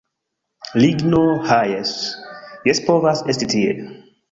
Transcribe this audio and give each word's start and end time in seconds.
Ligno, 0.83 1.19
ha 1.51 1.59
jes, 1.73 1.93
jes 2.71 2.83
povas 2.91 3.25
esti 3.35 3.53
tie 3.55 3.79